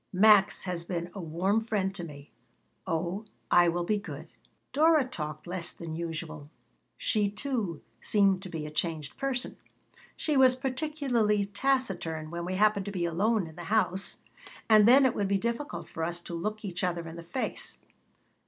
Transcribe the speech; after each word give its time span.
"Max 0.13 0.63
has 0.63 0.83
been 0.83 1.11
a 1.13 1.21
warm 1.21 1.61
friend 1.61 1.93
to 1.93 2.03
me. 2.03 2.31
Oh, 2.87 3.25
I 3.51 3.69
will 3.69 3.83
be 3.83 3.99
good." 3.99 4.29
Dora 4.73 5.05
talked 5.05 5.45
less 5.45 5.71
than 5.71 5.95
usual. 5.95 6.49
She, 6.97 7.29
too, 7.29 7.83
seemed 8.01 8.41
to 8.41 8.49
be 8.49 8.65
a 8.65 8.71
changed 8.71 9.15
person. 9.15 9.57
She 10.17 10.35
was 10.35 10.55
particularly 10.55 11.45
taciturn 11.45 12.31
when 12.31 12.45
we 12.45 12.55
happened 12.55 12.87
to 12.87 12.91
be 12.91 13.05
alone 13.05 13.45
in 13.45 13.55
the 13.55 13.65
house, 13.65 14.17
and 14.67 14.87
then 14.87 15.05
it 15.05 15.13
would 15.13 15.27
be 15.27 15.37
difficult 15.37 15.87
for 15.87 16.03
us 16.03 16.19
to 16.21 16.33
look 16.33 16.65
each 16.65 16.83
other 16.83 17.07
in 17.07 17.15
the 17.15 17.23
face. 17.23 17.77